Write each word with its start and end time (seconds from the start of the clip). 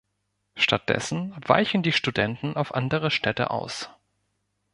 Stattdessen 0.55 1.35
weichen 1.47 1.83
die 1.83 1.91
Studenten 1.91 2.55
auf 2.55 2.73
andere 2.73 3.11
Städte 3.11 3.51
aus. 3.51 3.91